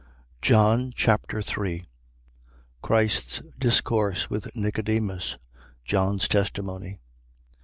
John 0.41 0.91
Chapter 0.95 1.43
3 1.43 1.85
Christ's 2.81 3.39
discourse 3.59 4.31
with 4.31 4.49
Nicodemus. 4.55 5.37
John's 5.85 6.27
testimony. 6.27 6.97